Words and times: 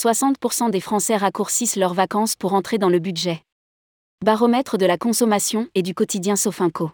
60% 0.00 0.70
des 0.70 0.80
Français 0.80 1.18
raccourcissent 1.18 1.76
leurs 1.76 1.92
vacances 1.92 2.34
pour 2.34 2.54
entrer 2.54 2.78
dans 2.78 2.88
le 2.88 3.00
budget. 3.00 3.42
Baromètre 4.24 4.78
de 4.78 4.86
la 4.86 4.96
consommation 4.96 5.68
et 5.74 5.82
du 5.82 5.92
quotidien 5.92 6.36
Sofinco. 6.36 6.90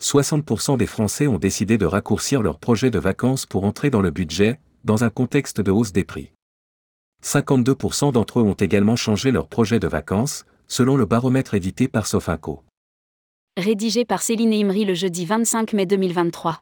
60% 0.00 0.78
des 0.78 0.86
Français 0.86 1.26
ont 1.26 1.36
décidé 1.36 1.76
de 1.76 1.84
raccourcir 1.84 2.40
leur 2.40 2.58
projet 2.58 2.90
de 2.90 2.98
vacances 2.98 3.44
pour 3.44 3.64
entrer 3.64 3.90
dans 3.90 4.00
le 4.00 4.10
budget, 4.10 4.58
dans 4.84 5.04
un 5.04 5.10
contexte 5.10 5.60
de 5.60 5.70
hausse 5.70 5.92
des 5.92 6.04
prix. 6.04 6.32
52% 7.22 8.12
d'entre 8.12 8.40
eux 8.40 8.44
ont 8.44 8.54
également 8.54 8.96
changé 8.96 9.30
leur 9.30 9.46
projet 9.46 9.78
de 9.78 9.86
vacances, 9.86 10.46
selon 10.68 10.96
le 10.96 11.04
baromètre 11.04 11.52
édité 11.52 11.86
par 11.86 12.06
Sofinco. 12.06 12.64
Rédigé 13.58 14.06
par 14.06 14.22
Céline 14.22 14.54
Imri 14.54 14.86
le 14.86 14.94
jeudi 14.94 15.26
25 15.26 15.74
mai 15.74 15.84
2023. 15.84 16.60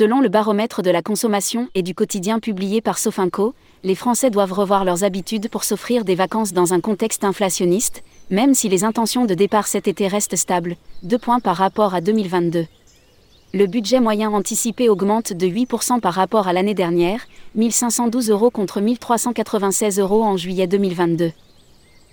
Selon 0.00 0.20
le 0.20 0.28
baromètre 0.28 0.82
de 0.82 0.90
la 0.90 1.02
consommation 1.02 1.68
et 1.74 1.82
du 1.82 1.94
quotidien 1.94 2.38
publié 2.38 2.80
par 2.80 2.96
Sofinco, 2.96 3.54
les 3.82 3.94
Français 3.94 4.30
doivent 4.30 4.52
revoir 4.52 4.84
leurs 4.84 5.04
habitudes 5.04 5.48
pour 5.48 5.64
s'offrir 5.64 6.04
des 6.04 6.14
vacances 6.14 6.52
dans 6.52 6.72
un 6.72 6.80
contexte 6.80 7.24
inflationniste, 7.24 8.02
même 8.30 8.54
si 8.54 8.68
les 8.68 8.84
intentions 8.84 9.24
de 9.24 9.34
départ 9.34 9.66
cet 9.66 9.88
été 9.88 10.06
restent 10.06 10.36
stables, 10.36 10.76
deux 11.02 11.18
points 11.18 11.40
par 11.40 11.56
rapport 11.56 11.94
à 11.94 12.00
2022. 12.00 12.66
Le 13.52 13.66
budget 13.66 14.00
moyen 14.00 14.30
anticipé 14.30 14.88
augmente 14.88 15.32
de 15.32 15.46
8% 15.46 15.98
par 16.00 16.14
rapport 16.14 16.46
à 16.46 16.52
l'année 16.52 16.74
dernière, 16.74 17.26
1512 17.56 18.30
euros 18.30 18.50
contre 18.50 18.80
1396 18.80 19.98
euros 19.98 20.22
en 20.22 20.36
juillet 20.36 20.68
2022. 20.68 21.32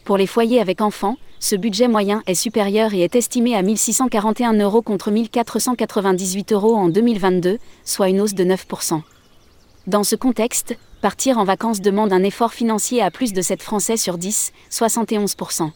Pour 0.07 0.15
les 0.15 0.25
foyers 0.25 0.61
avec 0.61 0.79
enfants, 0.79 1.17
ce 1.41 1.57
budget 1.57 1.89
moyen 1.89 2.23
est 2.27 2.33
supérieur 2.33 2.93
et 2.93 3.01
est 3.01 3.17
estimé 3.17 3.57
à 3.57 3.61
1641 3.61 4.53
euros 4.53 4.81
contre 4.81 5.11
1498 5.11 6.53
euros 6.53 6.75
en 6.77 6.87
2022, 6.87 7.57
soit 7.83 8.07
une 8.07 8.21
hausse 8.21 8.33
de 8.33 8.45
9%. 8.45 9.01
Dans 9.85 10.05
ce 10.05 10.15
contexte, 10.15 10.77
partir 11.01 11.37
en 11.39 11.43
vacances 11.43 11.81
demande 11.81 12.13
un 12.13 12.23
effort 12.23 12.53
financier 12.53 13.01
à 13.01 13.11
plus 13.11 13.33
de 13.33 13.41
7 13.41 13.61
Français 13.61 13.97
sur 13.97 14.17
10, 14.17 14.53
71%. 14.71 15.71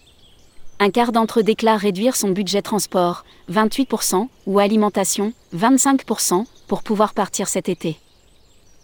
Un 0.80 0.90
quart 0.92 1.12
d'entre 1.12 1.42
eux 1.42 1.44
déclare 1.44 1.80
réduire 1.80 2.16
son 2.16 2.30
budget 2.30 2.62
transport, 2.62 3.26
28%, 3.52 4.30
ou 4.46 4.60
alimentation, 4.60 5.34
25%, 5.54 6.46
pour 6.70 6.84
pouvoir 6.84 7.14
partir 7.14 7.50
cet 7.50 7.68
été. 7.68 8.00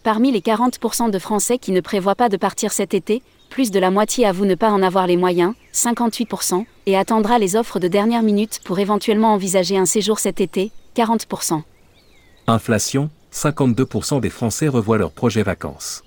Parmi 0.03 0.33
les 0.33 0.41
40% 0.41 1.09
de 1.09 1.19
Français 1.19 1.57
qui 1.57 1.71
ne 1.71 1.79
prévoient 1.79 2.15
pas 2.15 2.27
de 2.27 2.35
partir 2.35 2.73
cet 2.73 2.93
été, 2.93 3.23
plus 3.49 3.71
de 3.71 3.79
la 3.79 3.91
moitié 3.91 4.25
avoue 4.25 4.45
ne 4.45 4.55
pas 4.55 4.71
en 4.71 4.81
avoir 4.81 5.07
les 5.07 5.17
moyens, 5.17 5.53
58%, 5.73 6.65
et 6.85 6.97
attendra 6.97 7.39
les 7.39 7.55
offres 7.55 7.79
de 7.79 7.87
dernière 7.87 8.23
minute 8.23 8.59
pour 8.63 8.79
éventuellement 8.79 9.33
envisager 9.33 9.77
un 9.77 9.85
séjour 9.85 10.19
cet 10.19 10.41
été, 10.41 10.71
40%. 10.95 11.61
Inflation, 12.47 13.09
52% 13.33 14.19
des 14.21 14.29
Français 14.29 14.67
revoient 14.67 14.97
leur 14.97 15.11
projet 15.11 15.43
vacances 15.43 16.03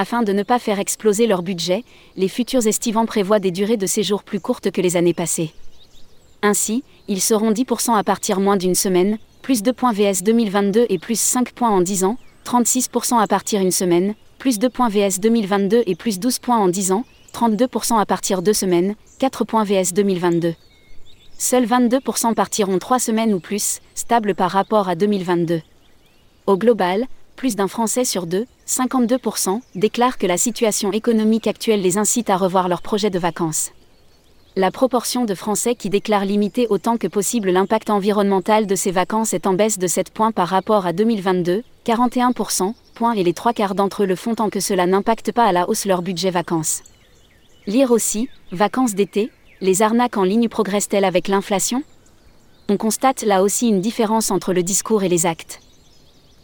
afin 0.00 0.22
de 0.22 0.32
ne 0.32 0.42
pas 0.42 0.58
faire 0.58 0.78
exploser 0.78 1.26
leur 1.26 1.42
budget, 1.42 1.84
les 2.16 2.28
futurs 2.28 2.66
estivants 2.66 3.04
prévoient 3.04 3.38
des 3.38 3.50
durées 3.50 3.76
de 3.76 3.84
séjour 3.84 4.22
plus 4.22 4.40
courtes 4.40 4.70
que 4.70 4.80
les 4.80 4.96
années 4.96 5.12
passées. 5.12 5.52
Ainsi, 6.40 6.84
ils 7.06 7.20
seront 7.20 7.52
10% 7.52 7.94
à 7.94 8.02
partir 8.02 8.40
moins 8.40 8.56
d'une 8.56 8.74
semaine, 8.74 9.18
plus 9.42 9.62
2 9.62 9.74
points 9.74 9.92
VS 9.92 10.22
2022 10.22 10.86
et 10.88 10.98
plus 10.98 11.20
5 11.20 11.52
points 11.52 11.68
en 11.68 11.82
10 11.82 12.04
ans, 12.04 12.16
36% 12.46 13.20
à 13.20 13.26
partir 13.26 13.60
une 13.60 13.70
semaine, 13.70 14.14
plus 14.40 14.58
2 14.58 14.70
points 14.70 14.88
VS 14.88 15.20
2022 15.20 15.82
et 15.86 15.94
plus 15.94 16.18
12 16.18 16.38
points 16.38 16.56
en 16.56 16.68
10 16.68 16.92
ans, 16.92 17.04
32% 17.34 18.00
à 18.00 18.06
partir 18.06 18.40
2 18.40 18.54
semaines, 18.54 18.94
4 19.18 19.44
points 19.44 19.64
VS 19.64 19.92
2022. 19.92 20.54
Seuls 21.36 21.66
22% 21.66 22.32
partiront 22.32 22.78
3 22.78 22.98
semaines 22.98 23.34
ou 23.34 23.38
plus, 23.38 23.80
stable 23.94 24.34
par 24.34 24.50
rapport 24.50 24.88
à 24.88 24.94
2022. 24.94 25.60
Au 26.46 26.56
global, 26.56 27.06
plus 27.36 27.54
d'un 27.54 27.68
Français 27.68 28.06
sur 28.06 28.24
deux, 28.24 28.46
52%, 28.66 29.60
déclarent 29.74 30.16
que 30.16 30.26
la 30.26 30.38
situation 30.38 30.90
économique 30.90 31.46
actuelle 31.46 31.82
les 31.82 31.98
incite 31.98 32.30
à 32.30 32.38
revoir 32.38 32.68
leur 32.68 32.80
projet 32.80 33.10
de 33.10 33.18
vacances. 33.18 33.72
La 34.56 34.70
proportion 34.70 35.26
de 35.26 35.34
Français 35.34 35.74
qui 35.74 35.90
déclarent 35.90 36.24
limiter 36.24 36.66
autant 36.70 36.96
que 36.96 37.08
possible 37.08 37.50
l'impact 37.50 37.90
environnemental 37.90 38.66
de 38.66 38.74
ces 38.74 38.90
vacances 38.90 39.34
est 39.34 39.46
en 39.46 39.52
baisse 39.52 39.78
de 39.78 39.86
7 39.86 40.10
points 40.10 40.32
par 40.32 40.48
rapport 40.48 40.86
à 40.86 40.94
2022, 40.94 41.62
41%, 41.84 42.72
et 43.16 43.24
les 43.24 43.32
trois 43.32 43.52
quarts 43.52 43.74
d'entre 43.74 44.02
eux 44.02 44.06
le 44.06 44.16
font 44.16 44.34
tant 44.34 44.50
que 44.50 44.60
cela 44.60 44.86
n'impacte 44.86 45.32
pas 45.32 45.44
à 45.44 45.52
la 45.52 45.68
hausse 45.68 45.86
leur 45.86 46.02
budget 46.02 46.30
vacances. 46.30 46.82
Lire 47.66 47.90
aussi, 47.90 48.28
vacances 48.52 48.94
d'été, 48.94 49.30
les 49.60 49.82
arnaques 49.82 50.16
en 50.16 50.24
ligne 50.24 50.48
progressent-elles 50.48 51.04
avec 51.04 51.28
l'inflation? 51.28 51.82
On 52.68 52.76
constate 52.76 53.22
là 53.22 53.42
aussi 53.42 53.68
une 53.68 53.80
différence 53.80 54.30
entre 54.30 54.52
le 54.52 54.62
discours 54.62 55.02
et 55.02 55.08
les 55.08 55.26
actes 55.26 55.60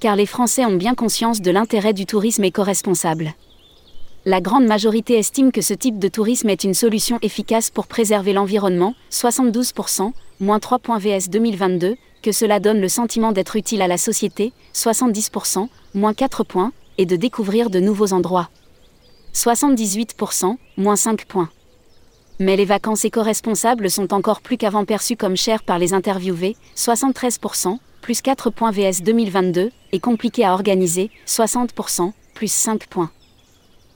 car 0.00 0.16
les 0.16 0.26
Français 0.26 0.64
ont 0.64 0.76
bien 0.76 0.94
conscience 0.94 1.40
de 1.40 1.50
l'intérêt 1.50 1.92
du 1.92 2.06
tourisme 2.06 2.44
éco-responsable. 2.44 3.34
La 4.24 4.40
grande 4.40 4.66
majorité 4.66 5.18
estime 5.18 5.52
que 5.52 5.60
ce 5.60 5.74
type 5.74 5.98
de 5.98 6.08
tourisme 6.08 6.48
est 6.48 6.64
une 6.64 6.74
solution 6.74 7.18
efficace 7.22 7.70
pour 7.70 7.86
préserver 7.86 8.32
l'environnement, 8.32 8.94
72%, 9.10 10.12
moins 10.40 10.58
3 10.58 10.80
points 10.80 10.98
VS 10.98 11.28
2022, 11.30 11.96
que 12.26 12.32
cela 12.32 12.58
donne 12.58 12.80
le 12.80 12.88
sentiment 12.88 13.30
d'être 13.30 13.54
utile 13.54 13.82
à 13.82 13.86
la 13.86 13.98
société, 13.98 14.52
70%, 14.74 15.68
moins 15.94 16.12
4 16.12 16.42
points, 16.42 16.72
et 16.98 17.06
de 17.06 17.14
découvrir 17.14 17.70
de 17.70 17.78
nouveaux 17.78 18.12
endroits. 18.12 18.50
78%, 19.32 20.56
moins 20.76 20.96
5 20.96 21.24
points. 21.26 21.50
Mais 22.40 22.56
les 22.56 22.64
vacances 22.64 23.04
éco-responsables 23.04 23.88
sont 23.88 24.12
encore 24.12 24.40
plus 24.40 24.56
qu'avant 24.56 24.84
perçues 24.84 25.14
comme 25.14 25.36
chères 25.36 25.62
par 25.62 25.78
les 25.78 25.94
interviewés, 25.94 26.56
73%, 26.74 27.78
plus 28.00 28.20
4 28.22 28.50
points 28.50 28.72
VS 28.72 29.04
2022, 29.04 29.70
et 29.92 30.00
compliqué 30.00 30.44
à 30.44 30.52
organiser, 30.52 31.12
60%, 31.28 32.10
plus 32.34 32.50
5 32.50 32.88
points. 32.88 33.12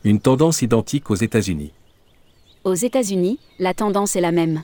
Une 0.05 0.21
tendance 0.21 0.63
identique 0.63 1.11
aux 1.11 1.17
États-Unis. 1.17 1.73
Aux 2.63 2.75
États-Unis, 2.75 3.41
la 3.59 3.75
tendance 3.75 4.15
est 4.15 4.21
la 4.21 4.31
même. 4.31 4.63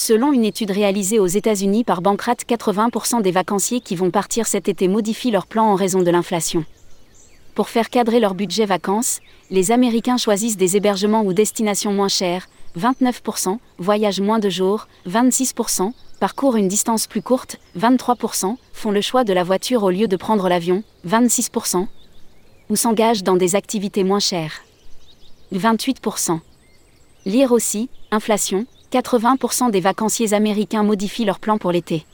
Selon 0.00 0.32
une 0.32 0.44
étude 0.44 0.70
réalisée 0.70 1.18
aux 1.18 1.26
États-Unis 1.26 1.82
par 1.82 2.02
Bankrat, 2.02 2.36
80% 2.48 3.20
des 3.20 3.32
vacanciers 3.32 3.80
qui 3.80 3.96
vont 3.96 4.12
partir 4.12 4.46
cet 4.46 4.68
été 4.68 4.86
modifient 4.86 5.32
leur 5.32 5.48
plan 5.48 5.64
en 5.64 5.74
raison 5.74 6.02
de 6.02 6.10
l'inflation. 6.12 6.64
Pour 7.56 7.68
faire 7.68 7.90
cadrer 7.90 8.20
leur 8.20 8.36
budget 8.36 8.64
vacances, 8.64 9.18
les 9.50 9.72
Américains 9.72 10.16
choisissent 10.16 10.56
des 10.56 10.76
hébergements 10.76 11.24
ou 11.24 11.32
destinations 11.32 11.92
moins 11.92 12.06
chères, 12.06 12.48
29%, 12.78 13.58
voyagent 13.78 14.20
moins 14.20 14.38
de 14.38 14.48
jours, 14.48 14.86
26%, 15.08 15.90
parcourent 16.20 16.54
une 16.54 16.68
distance 16.68 17.08
plus 17.08 17.20
courte, 17.20 17.58
23%, 17.76 18.54
font 18.72 18.92
le 18.92 19.00
choix 19.00 19.24
de 19.24 19.32
la 19.32 19.42
voiture 19.42 19.82
au 19.82 19.90
lieu 19.90 20.06
de 20.06 20.16
prendre 20.16 20.48
l'avion, 20.48 20.84
26%, 21.08 21.88
ou 22.70 22.76
s'engagent 22.76 23.24
dans 23.24 23.36
des 23.36 23.56
activités 23.56 24.04
moins 24.04 24.20
chères. 24.20 24.62
28%. 25.52 26.38
Lire 27.26 27.50
aussi, 27.50 27.90
inflation, 28.12 28.64
80% 28.92 29.70
des 29.70 29.80
vacanciers 29.80 30.32
américains 30.32 30.82
modifient 30.82 31.26
leur 31.26 31.38
plan 31.38 31.58
pour 31.58 31.72
l'été. 31.72 32.06